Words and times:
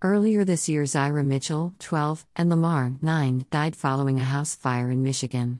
Earlier 0.00 0.44
this 0.44 0.68
year, 0.68 0.84
Zyra 0.84 1.26
Mitchell, 1.26 1.74
12, 1.80 2.24
and 2.36 2.48
Lamar, 2.48 2.92
9, 3.02 3.46
died 3.50 3.74
following 3.74 4.20
a 4.20 4.24
house 4.24 4.54
fire 4.54 4.92
in 4.92 5.02
Michigan. 5.02 5.58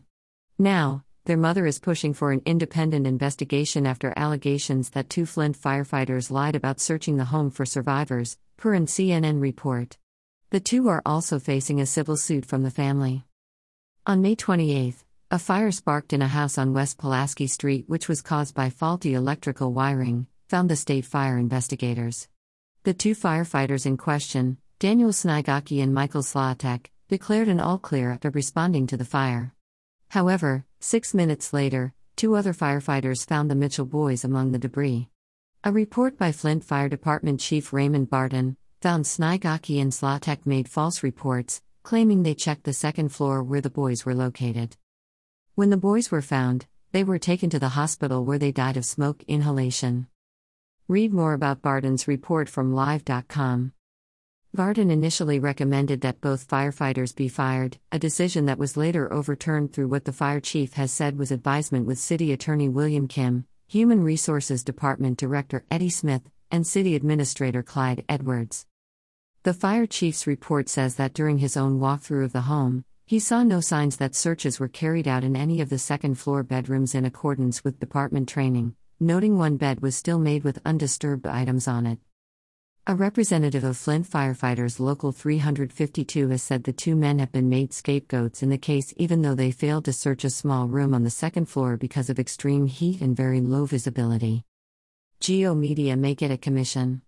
Now, 0.57 1.03
their 1.25 1.37
mother 1.37 1.67
is 1.67 1.81
pushing 1.81 2.15
for 2.15 2.31
an 2.31 2.43
independent 2.47 3.05
investigation 3.05 3.85
after 3.85 4.15
allegations 4.17 4.91
that 4.91 5.11
two 5.11 5.27
Flint 5.27 5.61
firefighters 5.61 6.31
lied 6.31 6.55
about 6.55 6.79
searching 6.79 7.17
the 7.17 7.25
home 7.25 7.51
for 7.51 7.67
survivors, 7.67 8.39
per 8.57 8.75
an 8.75 8.87
CNN 8.87 9.41
report. 9.41 9.99
The 10.51 10.61
two 10.61 10.87
are 10.87 11.03
also 11.05 11.41
facing 11.41 11.81
a 11.81 11.87
civil 11.87 12.17
suit 12.17 12.47
from 12.47 12.63
the 12.63 12.71
family. 12.71 13.25
On 14.07 14.23
May 14.23 14.37
28, 14.37 14.95
a 15.33 15.39
fire 15.41 15.73
sparked 15.73 16.13
in 16.13 16.23
a 16.23 16.29
house 16.29 16.57
on 16.59 16.73
West 16.75 16.97
Pulaski 16.99 17.49
Street, 17.49 17.87
which 17.89 18.07
was 18.07 18.23
caused 18.23 18.55
by 18.55 18.71
faulty 18.71 19.15
electrical 19.15 19.73
wiring, 19.73 20.29
found 20.49 20.71
the 20.71 20.77
state 20.77 21.07
fire 21.07 21.39
investigators. 21.39 22.29
The 22.85 22.95
two 22.95 23.15
firefighters 23.15 23.87
in 23.87 23.97
question, 23.97 24.59
Daniel 24.79 25.11
Snigocki 25.11 25.83
and 25.83 25.93
Michael 25.93 26.23
Slatek, 26.23 26.87
declared 27.09 27.49
an 27.49 27.61
all 27.61 27.79
clear 27.79 28.13
after 28.13 28.31
responding 28.31 28.87
to 28.87 28.97
the 28.97 29.05
fire. 29.05 29.53
However, 30.11 30.65
six 30.79 31.13
minutes 31.13 31.53
later, 31.53 31.93
two 32.17 32.37
other 32.37 32.53
firefighters 32.53 33.27
found 33.27 33.51
the 33.51 33.57
Mitchell 33.57 33.85
boys 33.85 34.25
among 34.25 34.53
the 34.53 34.59
debris. 34.59 35.09
A 35.65 35.73
report 35.73 36.17
by 36.17 36.31
Flint 36.31 36.65
Fire 36.65 36.89
Department 36.89 37.41
Chief 37.41 37.73
Raymond 37.73 38.09
Barton 38.11 38.57
found 38.81 39.05
Snigocki 39.05 39.83
and 39.83 39.91
Slatek 39.91 40.47
made 40.47 40.69
false 40.69 41.03
reports, 41.03 41.61
claiming 41.83 42.23
they 42.23 42.35
checked 42.35 42.63
the 42.63 42.73
second 42.73 43.09
floor 43.09 43.43
where 43.43 43.61
the 43.61 43.71
boys 43.71 44.07
were 44.07 44.15
located. 44.15 44.77
When 45.57 45.71
the 45.71 45.77
boys 45.77 46.13
were 46.13 46.23
found, 46.23 46.67
they 46.93 47.03
were 47.03 47.19
taken 47.19 47.51
to 47.51 47.59
the 47.59 47.71
hospital 47.71 48.25
where 48.25 48.39
they 48.39 48.53
died 48.53 48.77
of 48.77 48.85
smoke 48.85 49.25
inhalation. 49.27 50.07
Read 50.91 51.13
more 51.13 51.35
about 51.35 51.61
Barton's 51.61 52.09
report 52.09 52.49
from 52.49 52.73
Live.com. 52.73 53.73
Barden 54.55 54.91
initially 54.91 55.39
recommended 55.39 56.01
that 56.01 56.23
both 56.23 56.49
firefighters 56.49 57.15
be 57.15 57.29
fired, 57.29 57.77
a 57.93 57.99
decision 57.99 58.47
that 58.47 58.59
was 58.59 58.75
later 58.75 59.13
overturned 59.13 59.75
through 59.75 59.89
what 59.89 60.07
the 60.07 60.15
fire 60.15 60.41
chief 60.41 60.73
has 60.73 60.91
said 60.91 61.19
was 61.19 61.31
advisement 61.31 61.85
with 61.85 61.99
City 61.99 62.33
Attorney 62.33 62.71
William 62.71 63.07
Kim, 63.07 63.45
Human 63.67 64.03
Resources 64.03 64.65
Department 64.65 65.19
Director 65.19 65.63
Eddie 65.71 65.91
Smith, 65.91 66.23
and 66.51 66.67
City 66.67 66.97
Administrator 66.97 67.63
Clyde 67.63 68.03
Edwards. 68.09 68.65
The 69.43 69.53
fire 69.53 69.87
chief's 69.87 70.27
report 70.27 70.71
says 70.71 70.95
that 70.95 71.13
during 71.13 71.37
his 71.37 71.55
own 71.55 71.81
walkthrough 71.81 72.25
of 72.25 72.33
the 72.33 72.49
home, 72.49 72.87
he 73.05 73.19
saw 73.19 73.43
no 73.43 73.61
signs 73.61 73.99
that 73.99 74.15
searches 74.15 74.59
were 74.59 74.69
carried 74.69 75.07
out 75.07 75.23
in 75.23 75.37
any 75.37 75.61
of 75.61 75.69
the 75.69 75.79
second 75.79 76.15
floor 76.15 76.43
bedrooms 76.43 76.95
in 76.95 77.05
accordance 77.05 77.63
with 77.63 77.79
department 77.79 78.27
training, 78.27 78.75
noting 79.01 79.39
one 79.39 79.57
bed 79.57 79.81
was 79.81 79.95
still 79.95 80.19
made 80.19 80.43
with 80.43 80.61
undisturbed 80.65 81.27
items 81.27 81.69
on 81.69 81.87
it. 81.87 81.99
A 82.87 82.95
representative 82.95 83.65
of 83.65 83.77
Flint 83.77 84.09
Firefighters 84.09 84.81
Local 84.81 85.13
352 85.13 86.31
has 86.31 86.43
said 86.43 86.65
the 86.65 86.73
two 86.73 86.97
men 86.97 87.19
have 87.19 87.31
been 87.31 87.49
made 87.49 87.73
scapegoats 87.73 88.43
in 88.43 88.49
the 88.49 88.59
case 88.59 88.95
even 88.97 89.23
though 89.23 89.35
they 89.35 89.51
failed 89.51 89.85
to 89.85 89.93
search 89.93 90.25
a 90.25 90.31
small 90.31 90.69
room 90.69 90.95
on 90.95 91.05
the 91.05 91.11
second 91.11 91.47
floor 91.47 91.77
because 91.77 92.09
of 92.09 92.19
extreme 92.19 92.67
heat 92.67 93.01
and 93.01 93.17
very 93.17 93.41
low 93.41 93.67
visibility. 93.67 94.43
Geo 95.21 95.55
Media 95.55 95.97
may 95.97 96.15
get 96.15 96.31
a 96.31 96.39
commission. 96.39 97.03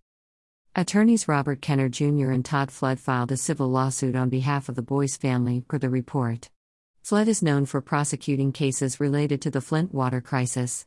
Attorneys 0.77 1.27
Robert 1.27 1.61
Kenner 1.61 1.89
Jr. 1.89 2.31
and 2.31 2.45
Todd 2.45 2.71
Flood 2.71 3.01
filed 3.01 3.33
a 3.33 3.37
civil 3.37 3.69
lawsuit 3.69 4.15
on 4.15 4.29
behalf 4.29 4.69
of 4.69 4.77
the 4.77 4.83
boys' 4.83 5.17
family, 5.17 5.63
per 5.63 5.79
the 5.79 5.89
report. 5.89 6.51
Flood 7.03 7.27
is 7.27 7.43
known 7.43 7.67
for 7.67 7.81
prosecuting 7.81 8.53
cases 8.53 9.01
related 9.01 9.43
to 9.43 9.51
the 9.51 9.61
Flint 9.61 9.93
water 9.95 10.21
crisis. 10.21 10.87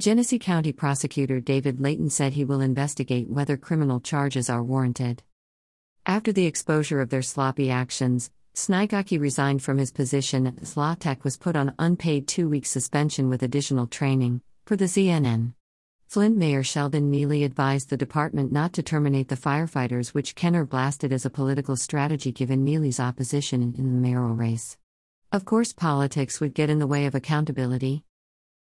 Genesee 0.00 0.38
County 0.38 0.70
Prosecutor 0.70 1.40
David 1.40 1.80
Leyton 1.80 2.08
said 2.08 2.34
he 2.34 2.44
will 2.44 2.60
investigate 2.60 3.28
whether 3.28 3.56
criminal 3.56 3.98
charges 3.98 4.48
are 4.48 4.62
warranted. 4.62 5.24
After 6.06 6.32
the 6.32 6.46
exposure 6.46 7.00
of 7.00 7.10
their 7.10 7.20
sloppy 7.20 7.68
actions, 7.68 8.30
Snigocki 8.54 9.18
resigned 9.18 9.60
from 9.60 9.78
his 9.78 9.90
position 9.90 10.46
and 10.46 11.24
was 11.24 11.36
put 11.36 11.56
on 11.56 11.74
unpaid 11.80 12.28
two 12.28 12.48
week 12.48 12.64
suspension 12.64 13.28
with 13.28 13.42
additional 13.42 13.88
training, 13.88 14.40
for 14.66 14.76
the 14.76 14.84
CNN. 14.84 15.54
Flint 16.06 16.36
Mayor 16.36 16.62
Sheldon 16.62 17.10
Neeley 17.10 17.44
advised 17.44 17.90
the 17.90 17.96
department 17.96 18.52
not 18.52 18.72
to 18.74 18.84
terminate 18.84 19.26
the 19.26 19.36
firefighters, 19.36 20.14
which 20.14 20.36
Kenner 20.36 20.64
blasted 20.64 21.12
as 21.12 21.26
a 21.26 21.30
political 21.30 21.74
strategy 21.74 22.30
given 22.30 22.64
Neeley's 22.64 23.00
opposition 23.00 23.74
in 23.76 23.94
the 23.96 24.08
mayoral 24.08 24.36
race. 24.36 24.78
Of 25.32 25.44
course, 25.44 25.72
politics 25.72 26.38
would 26.38 26.54
get 26.54 26.70
in 26.70 26.78
the 26.78 26.86
way 26.86 27.06
of 27.06 27.16
accountability. 27.16 28.04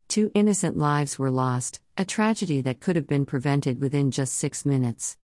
Two 0.07 0.31
innocent 0.33 0.77
lives 0.77 1.19
were 1.19 1.31
lost, 1.31 1.79
a 1.97 2.05
tragedy 2.05 2.61
that 2.61 2.79
could 2.79 2.95
have 2.95 3.07
been 3.07 3.25
prevented 3.25 3.81
within 3.81 4.11
just 4.11 4.33
six 4.33 4.66
minutes. 4.66 5.17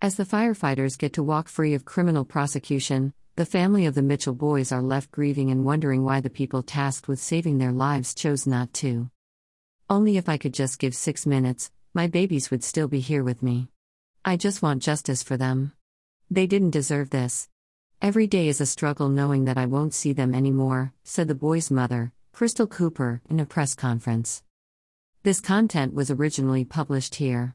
As 0.00 0.16
the 0.16 0.24
firefighters 0.24 0.98
get 0.98 1.14
to 1.14 1.22
walk 1.22 1.48
free 1.48 1.74
of 1.74 1.84
criminal 1.84 2.24
prosecution, 2.24 3.14
the 3.36 3.46
family 3.46 3.86
of 3.86 3.94
the 3.94 4.02
Mitchell 4.02 4.34
boys 4.34 4.72
are 4.72 4.82
left 4.82 5.10
grieving 5.10 5.50
and 5.50 5.64
wondering 5.64 6.04
why 6.04 6.20
the 6.20 6.30
people 6.30 6.62
tasked 6.62 7.08
with 7.08 7.18
saving 7.18 7.58
their 7.58 7.72
lives 7.72 8.14
chose 8.14 8.46
not 8.46 8.72
to. 8.74 9.10
Only 9.88 10.16
if 10.16 10.28
I 10.28 10.36
could 10.36 10.54
just 10.54 10.78
give 10.78 10.94
six 10.94 11.26
minutes, 11.26 11.70
my 11.94 12.06
babies 12.06 12.50
would 12.50 12.62
still 12.62 12.88
be 12.88 13.00
here 13.00 13.24
with 13.24 13.42
me. 13.42 13.68
I 14.24 14.36
just 14.36 14.62
want 14.62 14.82
justice 14.82 15.22
for 15.22 15.36
them. 15.36 15.72
They 16.30 16.46
didn't 16.46 16.70
deserve 16.70 17.10
this. 17.10 17.48
Every 18.02 18.26
day 18.26 18.48
is 18.48 18.60
a 18.60 18.66
struggle 18.66 19.08
knowing 19.08 19.44
that 19.46 19.56
I 19.56 19.66
won't 19.66 19.94
see 19.94 20.12
them 20.12 20.34
anymore, 20.34 20.92
said 21.04 21.28
the 21.28 21.34
boy's 21.34 21.70
mother, 21.70 22.12
Crystal 22.36 22.66
Cooper, 22.66 23.22
in 23.30 23.40
a 23.40 23.46
press 23.46 23.74
conference. 23.74 24.42
This 25.22 25.40
content 25.40 25.94
was 25.94 26.10
originally 26.10 26.66
published 26.66 27.14
here. 27.14 27.54